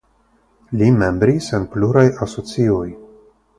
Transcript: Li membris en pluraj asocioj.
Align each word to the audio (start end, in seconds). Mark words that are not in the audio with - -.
Li 0.81 0.87
membris 1.01 1.51
en 1.59 1.69
pluraj 1.75 2.05
asocioj. 2.29 2.83